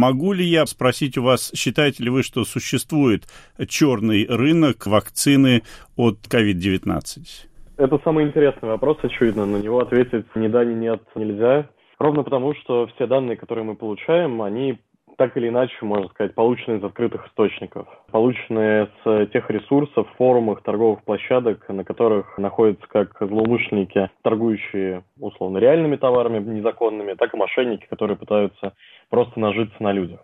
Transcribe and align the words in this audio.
Могу 0.00 0.32
ли 0.32 0.42
я 0.42 0.64
спросить 0.64 1.18
у 1.18 1.22
вас, 1.22 1.52
считаете 1.54 2.04
ли 2.04 2.08
вы, 2.08 2.22
что 2.22 2.44
существует 2.44 3.24
черный 3.68 4.26
рынок 4.26 4.86
вакцины 4.86 5.62
от 5.94 6.20
COVID-19? 6.26 7.20
Это 7.76 8.00
самый 8.02 8.24
интересный 8.24 8.70
вопрос, 8.70 8.96
очевидно. 9.02 9.44
На 9.44 9.58
него 9.58 9.78
ответить 9.78 10.24
ни 10.34 10.48
да, 10.48 10.64
ни 10.64 10.72
нет 10.72 11.02
нельзя. 11.14 11.68
Ровно 11.98 12.22
потому, 12.22 12.54
что 12.54 12.86
все 12.94 13.06
данные, 13.06 13.36
которые 13.36 13.66
мы 13.66 13.74
получаем, 13.76 14.40
они 14.40 14.78
так 15.20 15.36
или 15.36 15.48
иначе, 15.48 15.74
можно 15.82 16.08
сказать, 16.08 16.34
получены 16.34 16.78
из 16.78 16.84
открытых 16.84 17.26
источников, 17.26 17.86
полученные 18.10 18.88
с 19.04 19.26
тех 19.26 19.50
ресурсов, 19.50 20.08
форумах, 20.16 20.62
торговых 20.62 21.04
площадок, 21.04 21.68
на 21.68 21.84
которых 21.84 22.38
находятся 22.38 22.86
как 22.88 23.18
злоумышленники, 23.20 24.08
торгующие 24.22 25.04
условно 25.18 25.58
реальными 25.58 25.96
товарами 25.96 26.38
незаконными, 26.38 27.12
так 27.12 27.34
и 27.34 27.36
мошенники, 27.36 27.84
которые 27.90 28.16
пытаются 28.16 28.72
просто 29.10 29.38
нажиться 29.38 29.82
на 29.82 29.92
людях. 29.92 30.20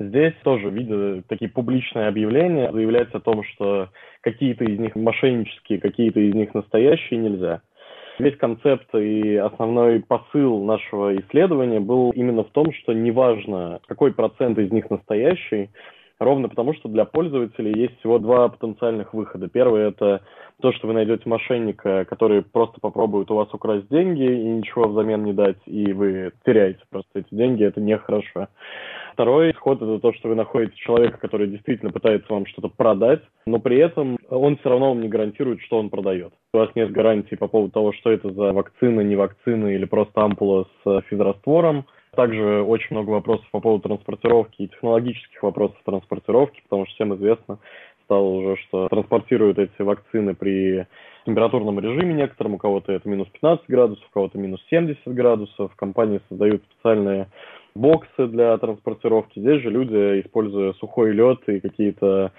Здесь 0.00 0.34
тоже, 0.44 0.70
видя 0.70 1.22
такие 1.28 1.50
публичные 1.50 2.06
объявления, 2.06 2.70
заявляется 2.70 3.18
о 3.18 3.20
том, 3.20 3.42
что 3.42 3.88
какие-то 4.20 4.64
из 4.64 4.78
них 4.78 4.94
мошеннические, 4.94 5.80
какие-то 5.80 6.20
из 6.20 6.34
них 6.34 6.54
настоящие 6.54 7.18
нельзя. 7.18 7.62
Весь 8.20 8.36
концепт 8.36 8.92
и 8.94 9.36
основной 9.36 10.00
посыл 10.00 10.64
нашего 10.64 11.16
исследования 11.16 11.80
был 11.80 12.10
именно 12.10 12.42
в 12.44 12.50
том, 12.50 12.72
что 12.72 12.92
неважно, 12.92 13.80
какой 13.86 14.12
процент 14.12 14.58
из 14.58 14.72
них 14.72 14.90
настоящий, 14.90 15.70
ровно 16.20 16.48
потому, 16.48 16.74
что 16.74 16.88
для 16.88 17.04
пользователей 17.04 17.78
есть 17.78 17.98
всего 18.00 18.18
два 18.18 18.48
потенциальных 18.48 19.14
выхода. 19.14 19.48
Первый– 19.48 19.82
это 19.88 20.22
то, 20.60 20.72
что 20.72 20.88
вы 20.88 20.94
найдете 20.94 21.28
мошенника, 21.28 22.04
который 22.04 22.42
просто 22.42 22.80
попробует 22.80 23.30
у 23.30 23.36
вас 23.36 23.48
украсть 23.52 23.88
деньги 23.88 24.24
и 24.24 24.48
ничего 24.48 24.88
взамен 24.88 25.24
не 25.24 25.32
дать, 25.32 25.58
и 25.66 25.92
вы 25.92 26.32
теряете 26.44 26.80
просто 26.90 27.20
эти 27.20 27.32
деньги, 27.32 27.64
это 27.64 27.80
нехорошо. 27.80 28.48
Второй 29.12 29.50
исход– 29.50 29.82
это 29.82 29.98
то, 29.98 30.12
что 30.12 30.28
вы 30.28 30.36
находите 30.36 30.76
человека, 30.76 31.18
который 31.18 31.48
действительно 31.48 31.90
пытается 31.90 32.32
вам 32.32 32.46
что-то 32.46 32.68
продать, 32.68 33.22
но 33.46 33.58
при 33.58 33.78
этом 33.78 34.16
он 34.28 34.56
все 34.58 34.68
равно 34.68 34.90
вам 34.90 35.00
не 35.00 35.08
гарантирует, 35.08 35.60
что 35.62 35.78
он 35.78 35.90
продает. 35.90 36.32
У 36.52 36.58
вас 36.58 36.70
нет 36.76 36.92
гарантии 36.92 37.34
по 37.34 37.48
поводу 37.48 37.72
того, 37.72 37.92
что 37.92 38.10
это 38.10 38.30
за 38.30 38.52
вакцина, 38.52 39.00
не 39.00 39.16
вакцина 39.16 39.66
или 39.66 39.86
просто 39.86 40.22
ампула 40.22 40.66
с 40.84 41.00
физраствором. 41.08 41.86
Также 42.18 42.62
очень 42.62 42.96
много 42.96 43.10
вопросов 43.10 43.46
по 43.52 43.60
поводу 43.60 43.84
транспортировки 43.84 44.62
и 44.62 44.66
технологических 44.66 45.40
вопросов 45.40 45.76
транспортировки, 45.84 46.60
потому 46.64 46.84
что 46.84 46.94
всем 46.96 47.14
известно 47.14 47.60
стало 48.02 48.24
уже, 48.24 48.56
что 48.56 48.88
транспортируют 48.88 49.56
эти 49.60 49.80
вакцины 49.82 50.34
при 50.34 50.88
температурном 51.26 51.78
режиме 51.78 52.14
некоторым, 52.14 52.54
у 52.54 52.58
кого-то 52.58 52.90
это 52.90 53.08
минус 53.08 53.28
15 53.28 53.64
градусов, 53.68 54.04
у 54.04 54.12
кого-то 54.12 54.36
минус 54.36 54.60
70 54.68 55.00
градусов. 55.14 55.76
Компании 55.76 56.20
создают 56.28 56.64
специальные 56.64 57.28
боксы 57.76 58.26
для 58.26 58.58
транспортировки. 58.58 59.38
Здесь 59.38 59.62
же 59.62 59.70
люди, 59.70 60.20
используя 60.20 60.72
сухой 60.72 61.12
лед 61.12 61.38
и 61.46 61.60
какие-то 61.60 62.32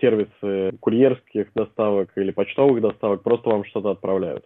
сервисы 0.00 0.76
курьерских 0.78 1.48
доставок 1.56 2.10
или 2.14 2.30
почтовых 2.30 2.80
доставок, 2.80 3.24
просто 3.24 3.50
вам 3.50 3.64
что-то 3.64 3.90
отправляют. 3.90 4.44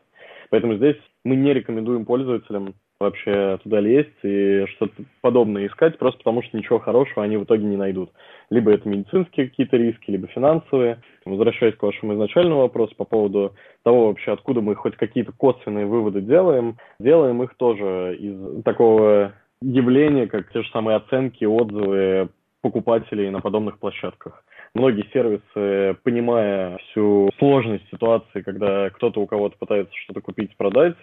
Поэтому 0.49 0.77
здесь 0.77 0.97
мы 1.25 1.37
не 1.37 1.53
рекомендуем 1.53 2.07
пользователям 2.07 2.73
вообще 3.01 3.59
туда 3.63 3.81
лезть 3.81 4.19
и 4.23 4.67
что-то 4.67 4.95
подобное 5.21 5.67
искать, 5.67 5.99
просто 5.99 6.19
потому 6.19 6.43
что 6.43 6.57
ничего 6.57 6.79
хорошего 6.79 7.23
они 7.23 7.37
в 7.37 7.45
итоге 7.45 7.65
не 7.65 7.77
найдут. 7.77 8.11
Либо 8.51 8.73
это 8.73 8.89
медицинские 8.89 9.49
какие-то 9.49 9.77
риски, 9.77 10.11
либо 10.11 10.27
финансовые. 10.29 11.01
Возвращаясь 11.25 11.77
к 11.77 11.83
вашему 11.83 12.15
изначальному 12.15 12.63
вопросу 12.63 12.95
по 12.97 13.05
поводу 13.05 13.55
того 13.85 14.09
вообще, 14.09 14.33
откуда 14.33 14.61
мы 14.61 14.75
хоть 14.75 14.97
какие-то 14.97 15.33
косвенные 15.33 15.87
выводы 15.87 16.21
делаем, 16.21 16.77
делаем 16.99 17.43
их 17.43 17.55
тоже 17.57 18.17
из 18.19 18.63
такого 18.65 19.33
явления, 19.61 20.27
как 20.27 20.51
те 20.53 20.63
же 20.63 20.71
самые 20.71 20.97
оценки, 20.97 21.45
отзывы 21.45 22.31
покупателей 22.63 23.31
на 23.31 23.41
подобных 23.41 23.79
площадках. 23.79 24.43
Многие 24.75 25.07
сервисы, 25.13 25.97
понимая 26.03 26.79
всю 26.79 27.31
сложность 27.39 27.89
ситуации, 27.91 28.43
когда 28.43 28.91
кто-то 28.91 29.21
у 29.21 29.27
кого-то 29.27 29.57
пытается 29.59 29.95
что-то 30.05 30.21
купить, 30.21 30.57
продать, 30.57 30.97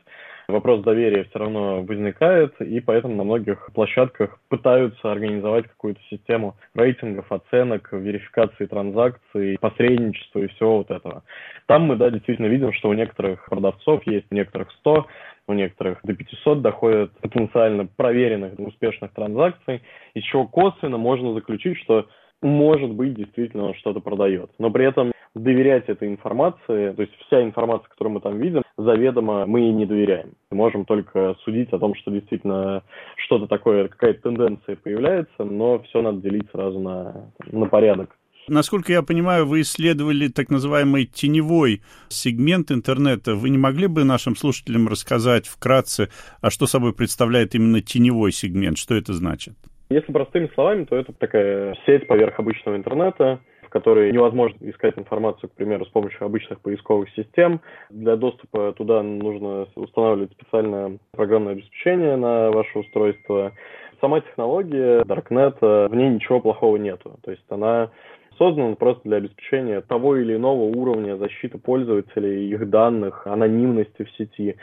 вопрос 0.47 0.83
доверия 0.83 1.25
все 1.25 1.39
равно 1.39 1.81
возникает, 1.83 2.59
и 2.61 2.79
поэтому 2.79 3.15
на 3.15 3.23
многих 3.23 3.69
площадках 3.73 4.39
пытаются 4.49 5.11
организовать 5.11 5.67
какую-то 5.67 5.99
систему 6.09 6.55
рейтингов, 6.73 7.31
оценок, 7.31 7.89
верификации 7.91 8.65
транзакций, 8.65 9.57
посредничества 9.59 10.39
и 10.39 10.47
всего 10.47 10.77
вот 10.77 10.91
этого. 10.91 11.23
Там 11.67 11.83
мы, 11.83 11.95
да, 11.95 12.09
действительно 12.09 12.47
видим, 12.47 12.73
что 12.73 12.89
у 12.89 12.93
некоторых 12.93 13.45
продавцов 13.49 14.05
есть, 14.05 14.27
у 14.31 14.35
некоторых 14.35 14.71
100, 14.79 15.07
у 15.47 15.53
некоторых 15.53 15.99
до 16.03 16.13
500 16.13 16.61
доходят 16.61 17.11
потенциально 17.19 17.85
проверенных, 17.85 18.53
успешных 18.57 19.13
транзакций, 19.13 19.81
из 20.13 20.23
чего 20.23 20.47
косвенно 20.47 20.97
можно 20.97 21.33
заключить, 21.33 21.77
что 21.79 22.07
может 22.41 22.91
быть 22.91 23.15
действительно 23.15 23.65
он 23.65 23.73
что-то 23.75 23.99
продает. 23.99 24.51
Но 24.59 24.69
при 24.69 24.85
этом 24.85 25.11
доверять 25.35 25.87
этой 25.89 26.07
информации, 26.07 26.93
то 26.93 27.01
есть 27.01 27.13
вся 27.27 27.43
информация, 27.43 27.89
которую 27.89 28.15
мы 28.15 28.21
там 28.21 28.39
видим, 28.39 28.63
заведомо 28.77 29.45
мы 29.45 29.59
ей 29.59 29.73
не 29.73 29.85
доверяем. 29.85 30.31
Мы 30.49 30.57
можем 30.57 30.85
только 30.85 31.35
судить 31.43 31.71
о 31.73 31.79
том, 31.79 31.93
что 31.95 32.09
действительно 32.09 32.83
что-то 33.17 33.47
такое, 33.47 33.89
какая-то 33.89 34.21
тенденция 34.21 34.77
появляется, 34.77 35.43
но 35.43 35.79
все 35.83 36.01
надо 36.01 36.21
делить 36.21 36.49
сразу 36.51 36.79
на, 36.79 37.31
на 37.51 37.65
порядок. 37.67 38.15
Насколько 38.47 38.93
я 38.93 39.01
понимаю, 39.01 39.47
вы 39.47 39.61
исследовали 39.61 40.27
так 40.27 40.49
называемый 40.49 41.05
теневой 41.05 41.81
сегмент 42.09 42.71
интернета. 42.71 43.33
Вы 43.33 43.49
не 43.49 43.57
могли 43.57 43.87
бы 43.87 44.03
нашим 44.03 44.35
слушателям 44.35 44.87
рассказать 44.87 45.47
вкратце, 45.47 46.09
а 46.41 46.51
что 46.51 46.67
собой 46.67 46.93
представляет 46.93 47.55
именно 47.55 47.81
теневой 47.81 48.31
сегмент? 48.31 48.77
Что 48.77 48.93
это 48.93 49.13
значит? 49.13 49.55
Если 49.89 50.11
простыми 50.11 50.49
словами, 50.53 50.85
то 50.85 50.95
это 50.95 51.13
такая 51.13 51.75
сеть 51.85 52.07
поверх 52.07 52.39
обычного 52.39 52.75
интернета, 52.75 53.39
в 53.65 53.69
которой 53.69 54.11
невозможно 54.11 54.57
искать 54.61 54.97
информацию, 54.97 55.49
к 55.49 55.53
примеру, 55.53 55.85
с 55.85 55.89
помощью 55.89 56.25
обычных 56.25 56.59
поисковых 56.61 57.09
систем. 57.11 57.61
Для 57.89 58.15
доступа 58.15 58.73
туда 58.73 59.01
нужно 59.03 59.67
устанавливать 59.75 60.31
специальное 60.31 60.97
программное 61.11 61.53
обеспечение 61.53 62.15
на 62.15 62.51
ваше 62.51 62.79
устройство. 62.79 63.53
Сама 64.01 64.21
технология 64.21 65.01
Darknet, 65.01 65.57
в 65.61 65.95
ней 65.95 66.09
ничего 66.09 66.39
плохого 66.39 66.77
нету. 66.77 67.17
То 67.23 67.31
есть 67.31 67.45
она 67.49 67.89
создан 68.37 68.75
просто 68.75 69.01
для 69.03 69.17
обеспечения 69.17 69.81
того 69.81 70.17
или 70.17 70.35
иного 70.35 70.63
уровня 70.63 71.17
защиты 71.17 71.57
пользователей, 71.57 72.49
их 72.49 72.69
данных, 72.69 73.25
анонимности 73.27 74.03
в 74.03 74.11
сети. 74.11 74.55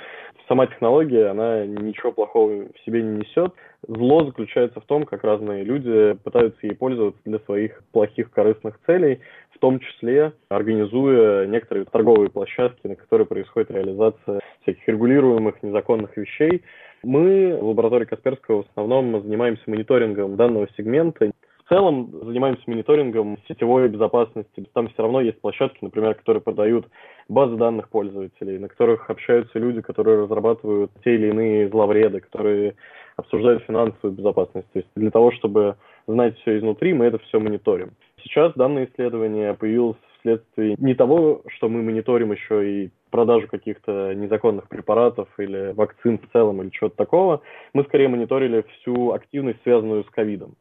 Сама 0.48 0.66
технология, 0.66 1.28
она 1.28 1.64
ничего 1.64 2.12
плохого 2.12 2.66
в 2.66 2.80
себе 2.84 3.02
не 3.02 3.18
несет. 3.18 3.52
Зло 3.86 4.24
заключается 4.24 4.80
в 4.80 4.84
том, 4.84 5.04
как 5.04 5.24
разные 5.24 5.64
люди 5.64 6.14
пытаются 6.24 6.58
ей 6.66 6.74
пользоваться 6.74 7.20
для 7.24 7.38
своих 7.40 7.82
плохих 7.92 8.30
корыстных 8.30 8.78
целей, 8.86 9.20
в 9.50 9.58
том 9.58 9.78
числе 9.78 10.32
организуя 10.48 11.46
некоторые 11.46 11.84
торговые 11.86 12.30
площадки, 12.30 12.86
на 12.86 12.96
которые 12.96 13.26
происходит 13.26 13.70
реализация 13.70 14.40
всяких 14.62 14.86
регулируемых 14.86 15.62
незаконных 15.62 16.16
вещей. 16.16 16.62
Мы 17.02 17.58
в 17.60 17.68
лаборатории 17.68 18.04
Касперского 18.04 18.62
в 18.62 18.68
основном 18.70 19.20
занимаемся 19.22 19.62
мониторингом 19.66 20.36
данного 20.36 20.68
сегмента 20.76 21.32
целом 21.68 22.10
занимаемся 22.24 22.62
мониторингом 22.66 23.38
сетевой 23.48 23.88
безопасности. 23.88 24.66
Там 24.72 24.88
все 24.88 25.02
равно 25.02 25.20
есть 25.20 25.40
площадки, 25.40 25.78
например, 25.82 26.14
которые 26.14 26.42
продают 26.42 26.86
базы 27.28 27.56
данных 27.56 27.88
пользователей, 27.88 28.58
на 28.58 28.68
которых 28.68 29.10
общаются 29.10 29.58
люди, 29.58 29.80
которые 29.80 30.22
разрабатывают 30.22 30.90
те 31.04 31.14
или 31.14 31.28
иные 31.28 31.68
зловреды, 31.68 32.20
которые 32.20 32.74
обсуждают 33.16 33.62
финансовую 33.64 34.16
безопасность. 34.16 34.70
То 34.72 34.78
есть 34.78 34.88
для 34.96 35.10
того, 35.10 35.32
чтобы 35.32 35.76
знать 36.06 36.38
все 36.38 36.58
изнутри, 36.58 36.94
мы 36.94 37.06
это 37.06 37.18
все 37.18 37.38
мониторим. 37.38 37.92
Сейчас 38.22 38.52
данное 38.54 38.86
исследование 38.86 39.54
появилось 39.54 39.96
вследствие 40.18 40.76
не 40.78 40.94
того, 40.94 41.42
что 41.48 41.68
мы 41.68 41.82
мониторим 41.82 42.32
еще 42.32 42.84
и 42.84 42.90
продажу 43.10 43.48
каких-то 43.48 44.14
незаконных 44.14 44.68
препаратов 44.68 45.28
или 45.38 45.72
вакцин 45.74 46.18
в 46.18 46.32
целом 46.32 46.62
или 46.62 46.70
чего-то 46.70 46.96
такого, 46.96 47.42
мы 47.74 47.84
скорее 47.84 48.08
мониторили 48.08 48.64
всю 48.80 49.12
активность, 49.12 49.58
связанную 49.62 50.04
с 50.04 50.10
ковидом. 50.10 50.54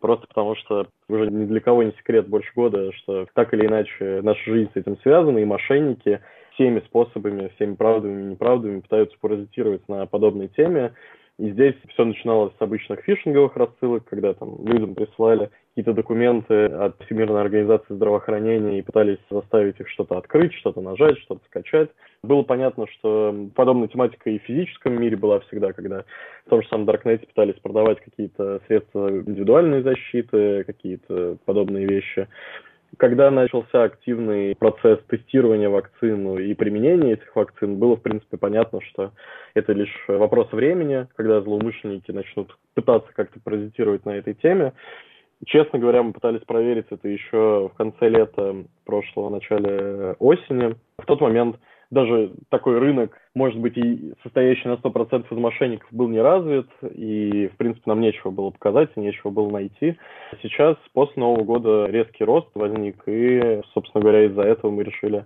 Просто 0.00 0.26
потому 0.26 0.54
что 0.56 0.88
уже 1.08 1.30
ни 1.30 1.44
для 1.46 1.60
кого 1.60 1.82
не 1.82 1.92
секрет 1.92 2.28
больше 2.28 2.50
года, 2.54 2.92
что 2.92 3.26
так 3.34 3.54
или 3.54 3.66
иначе 3.66 4.20
наша 4.22 4.42
жизнь 4.50 4.70
с 4.72 4.76
этим 4.76 4.98
связана, 4.98 5.38
и 5.38 5.44
мошенники 5.44 6.20
всеми 6.54 6.80
способами, 6.80 7.50
всеми 7.56 7.74
правдами 7.74 8.22
и 8.22 8.26
неправдами 8.26 8.80
пытаются 8.80 9.16
паразитировать 9.20 9.88
на 9.88 10.06
подобной 10.06 10.48
теме. 10.48 10.94
И 11.36 11.50
здесь 11.50 11.74
все 11.88 12.04
начиналось 12.04 12.52
с 12.56 12.62
обычных 12.62 13.00
фишинговых 13.00 13.56
рассылок, 13.56 14.04
когда 14.04 14.34
там 14.34 14.64
людям 14.64 14.94
присылали 14.94 15.50
какие-то 15.70 15.92
документы 15.92 16.66
от 16.66 17.02
Всемирной 17.04 17.40
организации 17.40 17.94
здравоохранения 17.94 18.78
и 18.78 18.82
пытались 18.82 19.18
заставить 19.28 19.80
их 19.80 19.88
что-то 19.88 20.16
открыть, 20.16 20.54
что-то 20.54 20.80
нажать, 20.80 21.18
что-то 21.18 21.44
скачать. 21.46 21.90
Было 22.24 22.42
понятно, 22.42 22.86
что 22.86 23.34
подобная 23.54 23.88
тематика 23.88 24.30
и 24.30 24.38
в 24.38 24.42
физическом 24.42 25.00
мире 25.00 25.16
была 25.16 25.40
всегда, 25.40 25.72
когда 25.72 26.04
в 26.46 26.50
том 26.50 26.62
же 26.62 26.68
самом 26.68 26.86
Даркнете 26.86 27.26
пытались 27.26 27.60
продавать 27.60 28.00
какие-то 28.00 28.60
средства 28.66 29.10
индивидуальной 29.10 29.82
защиты, 29.82 30.64
какие-то 30.64 31.36
подобные 31.44 31.86
вещи. 31.86 32.26
Когда 32.96 33.30
начался 33.30 33.82
активный 33.82 34.54
процесс 34.56 35.00
тестирования 35.08 35.68
вакцин 35.68 36.38
и 36.38 36.54
применения 36.54 37.14
этих 37.14 37.34
вакцин, 37.34 37.76
было, 37.76 37.96
в 37.96 38.02
принципе, 38.02 38.36
понятно, 38.36 38.80
что 38.80 39.10
это 39.54 39.72
лишь 39.72 40.04
вопрос 40.08 40.50
времени, 40.52 41.06
когда 41.16 41.40
злоумышленники 41.40 42.12
начнут 42.12 42.56
пытаться 42.74 43.10
как-то 43.14 43.40
паразитировать 43.40 44.06
на 44.06 44.16
этой 44.16 44.34
теме. 44.34 44.72
Честно 45.44 45.78
говоря, 45.78 46.02
мы 46.02 46.12
пытались 46.12 46.42
проверить 46.42 46.86
это 46.90 47.08
еще 47.08 47.68
в 47.72 47.76
конце 47.76 48.08
лета 48.08 48.64
прошлого, 48.86 49.28
начале 49.28 50.14
осени. 50.20 50.76
В 50.96 51.04
тот 51.04 51.20
момент 51.20 51.56
даже 51.94 52.32
такой 52.50 52.78
рынок, 52.78 53.16
может 53.34 53.58
быть, 53.58 53.78
и 53.78 54.12
состоящий 54.22 54.68
на 54.68 54.74
100% 54.74 55.24
из 55.30 55.38
мошенников, 55.38 55.88
был 55.90 56.08
не 56.08 56.20
развит, 56.20 56.66
и, 56.82 57.48
в 57.48 57.56
принципе, 57.56 57.82
нам 57.86 58.00
нечего 58.00 58.30
было 58.30 58.50
показать, 58.50 58.94
нечего 58.96 59.30
было 59.30 59.50
найти. 59.50 59.96
Сейчас, 60.42 60.76
после 60.92 61.22
Нового 61.22 61.44
года, 61.44 61.86
резкий 61.86 62.24
рост 62.24 62.48
возник, 62.54 63.02
и, 63.06 63.62
собственно 63.72 64.02
говоря, 64.02 64.26
из-за 64.26 64.42
этого 64.42 64.70
мы 64.70 64.82
решили 64.82 65.24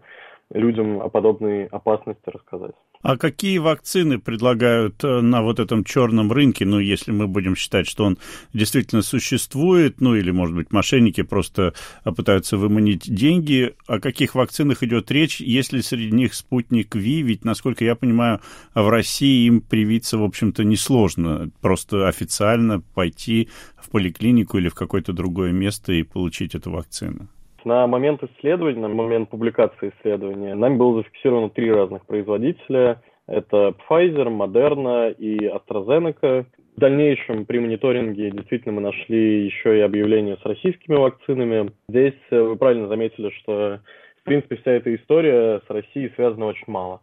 людям 0.53 1.01
о 1.01 1.09
подобной 1.09 1.67
опасности 1.67 2.23
рассказать. 2.27 2.75
А 3.01 3.17
какие 3.17 3.59
вакцины 3.59 4.19
предлагают 4.19 5.05
э, 5.05 5.21
на 5.21 5.43
вот 5.43 5.61
этом 5.61 5.85
черном 5.85 6.33
рынке, 6.33 6.65
ну, 6.65 6.81
если 6.81 7.13
мы 7.13 7.29
будем 7.29 7.55
считать, 7.55 7.87
что 7.87 8.05
он 8.05 8.19
действительно 8.53 9.03
существует, 9.03 10.01
ну, 10.01 10.17
или, 10.17 10.33
может 10.33 10.57
быть, 10.57 10.73
мошенники 10.73 11.23
просто 11.23 11.75
э, 12.05 12.11
пытаются 12.11 12.57
выманить 12.57 13.03
деньги, 13.13 13.75
о 13.87 14.01
каких 14.01 14.35
вакцинах 14.35 14.83
идет 14.83 15.11
речь, 15.13 15.41
если 15.41 15.81
среди 15.81 16.11
них 16.11 16.35
спутник 16.35 16.97
Ви, 16.97 17.23
ведь, 17.23 17.45
насколько 17.45 17.85
я 17.85 17.95
понимаю, 17.95 18.41
в 18.75 18.89
России 18.89 19.47
им 19.47 19.61
привиться, 19.61 20.19
в 20.19 20.25
общем-то, 20.25 20.65
несложно, 20.65 21.51
просто 21.61 22.09
официально 22.09 22.81
пойти 22.81 23.49
в 23.77 23.91
поликлинику 23.91 24.59
или 24.59 24.69
в 24.69 24.75
какое-то 24.75 25.13
другое 25.13 25.53
место 25.53 25.93
и 25.93 26.03
получить 26.03 26.57
эту 26.57 26.73
вакцину. 26.73 27.29
На 27.65 27.87
момент 27.87 28.23
исследования, 28.23 28.81
на 28.81 28.89
момент 28.89 29.31
публикации 29.31 29.93
исследования, 29.99 30.55
нами 30.55 30.77
было 30.77 30.99
зафиксировано 30.99 31.51
три 31.51 31.73
разных 31.73 32.07
производителя. 32.07 33.03
Это 33.27 33.75
Pfizer, 33.89 34.29
Moderna 34.29 35.13
и 35.13 35.47
AstraZeneca. 35.47 36.47
В 36.77 36.81
дальнейшем 36.81 37.45
при 37.45 37.59
мониторинге 37.59 38.31
действительно 38.31 38.75
мы 38.75 38.81
нашли 38.81 39.45
еще 39.47 39.79
и 39.79 39.81
объявления 39.81 40.37
с 40.37 40.47
российскими 40.47 40.95
вакцинами. 40.95 41.73
Здесь 41.89 42.15
э, 42.31 42.41
вы 42.41 42.57
правильно 42.57 42.87
заметили, 42.87 43.31
что 43.31 43.81
в 44.21 44.25
принципе 44.25 44.57
вся 44.57 44.73
эта 44.73 44.95
история 44.95 45.61
с 45.67 45.71
Россией 45.71 46.13
связана 46.15 46.47
очень 46.47 46.65
мало 46.69 47.01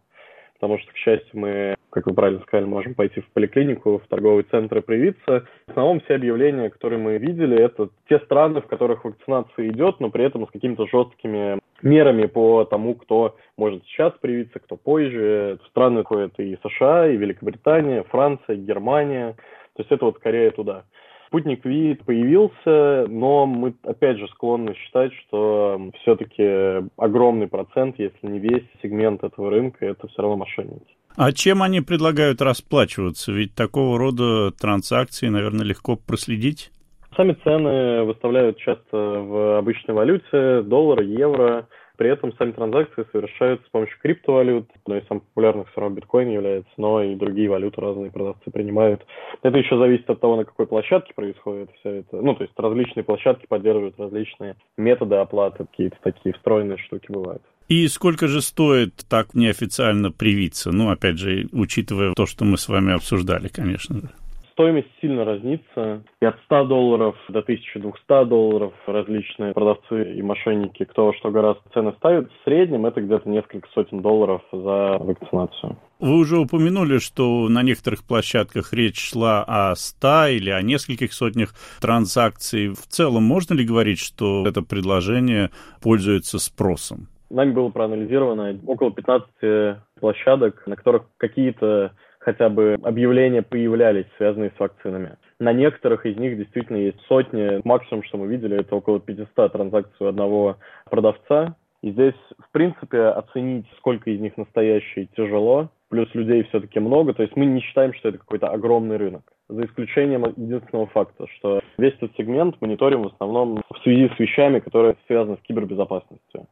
потому 0.55 0.79
что, 0.79 0.91
к 0.91 0.97
счастью, 0.97 1.29
мы, 1.33 1.75
как 1.91 2.07
вы 2.07 2.13
правильно 2.13 2.41
сказали, 2.41 2.65
можем 2.65 2.95
пойти 2.95 3.21
в 3.21 3.29
поликлинику, 3.31 3.99
в 3.99 4.07
торговый 4.07 4.43
центр 4.43 4.77
и 4.77 4.81
привиться. 4.81 5.45
В 5.67 5.71
основном 5.71 5.99
все 6.01 6.15
объявления, 6.15 6.69
которые 6.69 6.99
мы 6.99 7.17
видели, 7.17 7.57
это 7.57 7.89
те 8.09 8.19
страны, 8.19 8.61
в 8.61 8.67
которых 8.67 9.05
вакцинация 9.05 9.67
идет, 9.67 9.99
но 9.99 10.09
при 10.09 10.25
этом 10.25 10.47
с 10.47 10.51
какими-то 10.51 10.87
жесткими 10.87 11.59
мерами 11.81 12.25
по 12.25 12.63
тому, 12.65 12.95
кто 12.95 13.35
может 13.57 13.83
сейчас 13.85 14.13
привиться, 14.21 14.59
кто 14.59 14.75
позже. 14.77 15.59
Страны 15.69 16.03
ходят 16.03 16.33
и 16.39 16.57
США, 16.63 17.07
и 17.07 17.17
Великобритания, 17.17 18.03
Франция, 18.03 18.55
Германия. 18.55 19.35
То 19.75 19.81
есть 19.81 19.91
это 19.91 20.05
вот 20.05 20.17
скорее 20.17 20.51
туда. 20.51 20.85
Спутник 21.27 21.65
Ви 21.65 21.95
появился, 21.95 23.07
но 23.09 23.45
мы 23.45 23.73
опять 23.83 24.17
же 24.17 24.27
склонны 24.29 24.75
считать, 24.75 25.11
что 25.13 25.91
все-таки 26.01 26.87
огромный 26.97 27.47
процент, 27.47 27.95
если 27.97 28.27
не 28.27 28.39
весь 28.39 28.63
сегмент 28.81 29.23
этого 29.23 29.49
рынка, 29.49 29.85
это 29.85 30.07
все 30.07 30.21
равно 30.21 30.37
мошенники. 30.37 30.95
А 31.17 31.31
чем 31.31 31.63
они 31.63 31.81
предлагают 31.81 32.41
расплачиваться? 32.41 33.31
Ведь 33.31 33.55
такого 33.55 33.97
рода 33.97 34.51
транзакции, 34.51 35.29
наверное, 35.29 35.65
легко 35.65 35.95
проследить. 35.95 36.71
Сами 37.15 37.37
цены 37.43 38.03
выставляют 38.03 38.57
часто 38.57 38.97
в 38.97 39.57
обычной 39.57 39.95
валюте, 39.95 40.61
доллар, 40.63 41.01
евро. 41.01 41.67
При 41.97 42.09
этом 42.09 42.33
сами 42.37 42.51
транзакции 42.51 43.05
совершаются 43.11 43.65
с 43.67 43.69
помощью 43.69 43.97
криптовалют. 43.99 44.69
Одной 44.83 44.99
из 44.99 45.07
самых 45.07 45.23
популярных 45.23 45.69
все 45.71 45.81
равно 45.81 45.95
биткоин 45.95 46.29
является, 46.29 46.71
но 46.77 47.03
и 47.03 47.15
другие 47.15 47.49
валюты 47.49 47.81
разные 47.81 48.11
продавцы 48.11 48.51
принимают. 48.51 49.05
Это 49.41 49.57
еще 49.57 49.77
зависит 49.77 50.09
от 50.09 50.19
того, 50.19 50.35
на 50.35 50.45
какой 50.45 50.67
площадке 50.67 51.13
происходит 51.13 51.69
все 51.79 51.89
это. 51.89 52.21
Ну, 52.21 52.35
то 52.35 52.43
есть 52.43 52.53
различные 52.57 53.03
площадки 53.03 53.45
поддерживают 53.47 53.99
различные 53.99 54.55
методы 54.77 55.15
оплаты, 55.15 55.65
какие-то 55.65 55.97
такие 56.01 56.33
встроенные 56.33 56.77
штуки 56.77 57.11
бывают. 57.11 57.41
И 57.67 57.87
сколько 57.87 58.27
же 58.27 58.41
стоит 58.41 59.05
так 59.09 59.33
неофициально 59.33 60.11
привиться? 60.11 60.71
Ну, 60.71 60.91
опять 60.91 61.17
же, 61.17 61.47
учитывая 61.51 62.13
то, 62.13 62.27
что 62.27 62.45
мы 62.45 62.57
с 62.57 62.69
вами 62.69 62.93
обсуждали, 62.93 63.47
конечно 63.47 63.99
же. 64.01 64.09
Стоимость 64.55 64.87
сильно 65.01 65.25
разнится. 65.25 66.01
И 66.21 66.25
от 66.25 66.37
100 66.45 66.63
долларов 66.67 67.17
до 67.27 67.39
1200 67.39 68.25
долларов 68.25 68.73
различные 68.87 69.51
продавцы 69.51 70.13
и 70.13 70.21
мошенники, 70.21 70.85
кто 70.85 71.11
что 71.11 71.29
гораздо 71.29 71.61
цены 71.73 71.93
ставят. 71.97 72.31
В 72.31 72.43
среднем 72.45 72.85
это 72.85 73.01
где-то 73.01 73.27
несколько 73.27 73.67
сотен 73.73 74.01
долларов 74.01 74.41
за 74.53 74.97
вакцинацию. 74.97 75.77
Вы 75.99 76.17
уже 76.17 76.37
упомянули, 76.37 76.99
что 76.99 77.49
на 77.49 77.63
некоторых 77.63 78.05
площадках 78.05 78.71
речь 78.71 79.11
шла 79.11 79.43
о 79.45 79.75
100 79.75 80.27
или 80.27 80.49
о 80.51 80.61
нескольких 80.61 81.11
сотнях 81.11 81.53
транзакций. 81.81 82.69
В 82.69 82.87
целом, 82.87 83.23
можно 83.23 83.55
ли 83.55 83.65
говорить, 83.65 83.99
что 83.99 84.47
это 84.47 84.61
предложение 84.61 85.49
пользуется 85.83 86.39
спросом? 86.39 87.09
Нами 87.29 87.51
было 87.51 87.67
проанализировано 87.67 88.57
около 88.65 88.91
15 88.91 89.79
площадок, 89.99 90.65
на 90.65 90.77
которых 90.77 91.03
какие-то 91.17 91.91
хотя 92.25 92.49
бы 92.49 92.77
объявления 92.81 93.43
появлялись, 93.43 94.07
связанные 94.17 94.51
с 94.57 94.59
вакцинами. 94.59 95.17
На 95.39 95.53
некоторых 95.53 96.07
из 96.07 96.17
них 96.17 96.37
действительно 96.37 96.77
есть 96.77 96.99
сотни. 97.07 97.61
Максимум, 97.63 98.03
что 98.03 98.17
мы 98.17 98.25
видели, 98.25 98.59
это 98.59 98.75
около 98.75 98.99
500 98.99 99.53
транзакций 99.53 100.07
у 100.07 100.09
одного 100.09 100.57
продавца. 100.89 101.55
И 101.83 101.91
здесь, 101.91 102.15
в 102.39 102.51
принципе, 102.51 103.03
оценить, 103.03 103.67
сколько 103.77 104.09
из 104.09 104.19
них 104.19 104.37
настоящие, 104.37 105.07
тяжело. 105.15 105.69
Плюс 105.89 106.09
людей 106.15 106.43
все-таки 106.45 106.79
много. 106.79 107.13
То 107.13 107.21
есть 107.21 107.35
мы 107.35 107.45
не 107.45 107.61
считаем, 107.61 107.93
что 107.93 108.09
это 108.09 108.17
какой-то 108.17 108.47
огромный 108.47 108.97
рынок. 108.97 109.21
За 109.47 109.63
исключением 109.63 110.25
единственного 110.25 110.87
факта, 110.87 111.27
что 111.37 111.61
весь 111.77 111.93
этот 111.93 112.15
сегмент 112.17 112.59
мониторим 112.59 113.03
в 113.03 113.13
основном 113.13 113.61
в 113.69 113.77
связи 113.83 114.09
с 114.15 114.19
вещами, 114.19 114.57
которые 114.57 114.95
связаны 115.05 115.37
с 115.37 115.47
кибербезопасностью 115.47 116.47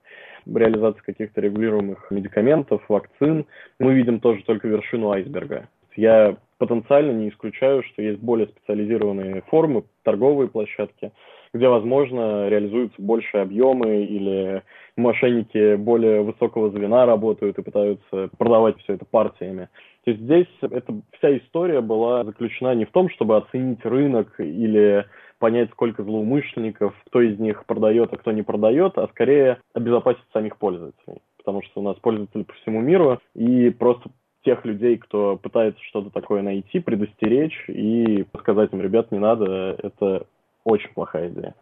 реализации 0.45 1.01
каких-то 1.01 1.41
регулируемых 1.41 2.11
медикаментов, 2.11 2.81
вакцин, 2.87 3.45
мы 3.79 3.93
видим 3.93 4.19
тоже 4.19 4.43
только 4.43 4.67
вершину 4.67 5.11
айсберга. 5.11 5.67
Я 5.95 6.37
потенциально 6.57 7.11
не 7.11 7.29
исключаю, 7.29 7.83
что 7.83 8.01
есть 8.01 8.19
более 8.19 8.47
специализированные 8.47 9.41
формы, 9.47 9.83
торговые 10.03 10.49
площадки, 10.49 11.11
где, 11.53 11.67
возможно, 11.67 12.47
реализуются 12.47 13.01
большие 13.01 13.41
объемы 13.41 14.03
или 14.03 14.63
мошенники 14.97 15.75
более 15.75 16.21
высокого 16.21 16.71
звена 16.71 17.05
работают 17.05 17.59
и 17.59 17.63
пытаются 17.63 18.29
продавать 18.37 18.77
все 18.79 18.93
это 18.93 19.05
партиями. 19.05 19.69
То 20.05 20.11
есть 20.11 20.23
здесь 20.23 20.47
эта 20.61 20.93
вся 21.17 21.37
история 21.37 21.81
была 21.81 22.23
заключена 22.23 22.75
не 22.75 22.85
в 22.85 22.91
том, 22.91 23.09
чтобы 23.09 23.37
оценить 23.37 23.85
рынок 23.85 24.33
или 24.39 25.05
понять, 25.43 25.71
сколько 25.71 26.03
злоумышленников, 26.03 26.93
кто 27.07 27.19
из 27.19 27.37
них 27.37 27.65
продает, 27.65 28.13
а 28.13 28.15
кто 28.15 28.31
не 28.31 28.43
продает, 28.43 28.97
а 28.97 29.09
скорее 29.09 29.57
обезопасить 29.73 30.23
самих 30.31 30.55
пользователей. 30.55 31.21
Потому 31.37 31.61
что 31.63 31.81
у 31.81 31.83
нас 31.83 31.97
пользователи 31.97 32.43
по 32.43 32.53
всему 32.53 32.79
миру, 32.79 33.19
и 33.35 33.69
просто 33.71 34.09
тех 34.45 34.63
людей, 34.63 34.95
кто 34.95 35.35
пытается 35.35 35.83
что-то 35.83 36.11
такое 36.11 36.43
найти, 36.43 36.79
предостеречь 36.79 37.65
и 37.67 38.25
сказать 38.39 38.71
им, 38.71 38.79
ребят, 38.79 39.11
не 39.11 39.19
надо, 39.19 39.75
это 39.83 40.27
очень 40.63 40.93
плохая 40.93 41.27
идея. 41.27 41.55